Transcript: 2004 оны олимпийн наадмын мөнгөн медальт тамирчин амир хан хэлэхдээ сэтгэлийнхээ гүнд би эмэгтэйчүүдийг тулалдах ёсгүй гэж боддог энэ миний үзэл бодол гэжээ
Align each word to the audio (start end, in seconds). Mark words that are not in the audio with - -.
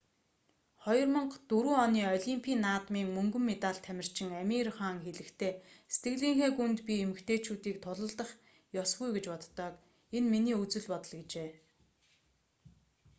2004 0.85 1.73
оны 1.85 2.01
олимпийн 2.17 2.59
наадмын 2.67 3.07
мөнгөн 3.15 3.43
медальт 3.51 3.83
тамирчин 3.87 4.29
амир 4.43 4.67
хан 4.77 4.95
хэлэхдээ 5.05 5.53
сэтгэлийнхээ 5.93 6.51
гүнд 6.57 6.79
би 6.87 6.93
эмэгтэйчүүдийг 7.05 7.77
тулалдах 7.85 8.31
ёсгүй 8.81 9.09
гэж 9.15 9.25
боддог 9.33 9.73
энэ 10.17 10.29
миний 10.33 10.57
үзэл 10.63 10.87
бодол 10.91 11.13
гэжээ 11.19 11.49